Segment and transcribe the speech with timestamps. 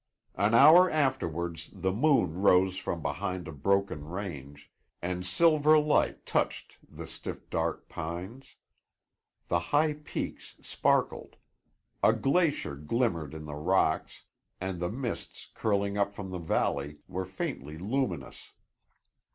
[0.33, 6.79] An hour afterwards the moon rose from behind a broken range, and silver light touched
[6.89, 8.55] the stiff dark pines.
[9.47, 11.35] The high peaks sparkled;
[12.01, 14.23] a glacier glimmered in the rocks,
[14.59, 18.53] and the mists curling up from the valley were faintly luminous.